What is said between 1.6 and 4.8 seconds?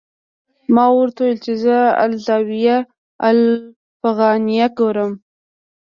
زه الزاویة الافغانیه